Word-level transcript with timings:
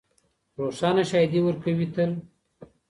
روښانه 0.59 1.03
شاهدي 1.09 1.39
ورکوي 1.43 1.87
تل 1.93 2.11